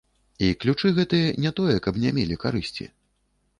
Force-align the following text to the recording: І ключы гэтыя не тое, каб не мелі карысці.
І 0.45 0.47
ключы 0.63 0.91
гэтыя 0.99 1.27
не 1.45 1.53
тое, 1.61 1.77
каб 1.87 2.01
не 2.07 2.17
мелі 2.21 2.41
карысці. 2.47 2.91